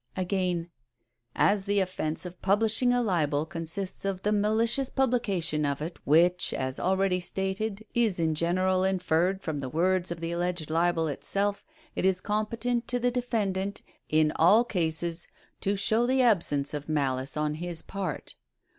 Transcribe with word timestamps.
139 0.15 0.25
Again, 0.25 0.71
"As 1.35 1.65
the 1.65 1.79
offence 1.79 2.25
of 2.25 2.41
publishing 2.41 2.91
a 2.91 3.03
libel 3.03 3.45
consists 3.45 4.03
in 4.03 4.17
the 4.23 4.31
malicious 4.31 4.89
publication 4.89 5.63
of 5.63 5.79
it, 5.79 5.99
which, 6.05 6.55
as 6.55 6.79
already 6.79 7.19
stated, 7.19 7.85
is 7.93 8.19
in 8.19 8.33
general 8.33 8.83
inferred 8.83 9.43
from 9.43 9.59
the 9.59 9.69
words 9.69 10.09
of 10.09 10.19
the 10.19 10.31
alleged 10.31 10.71
libel 10.71 11.07
itself, 11.07 11.67
it 11.95 12.03
is 12.03 12.19
competent 12.19 12.87
to 12.87 12.97
the 12.97 13.11
defendant, 13.11 13.83
in 14.09 14.33
all 14.37 14.65
cases, 14.65 15.27
to 15.59 15.75
show 15.75 16.07
the 16.07 16.23
absence 16.23 16.73
of 16.73 16.89
malice 16.89 17.37
on 17.37 17.53
his 17.53 17.83
part." 17.83 18.33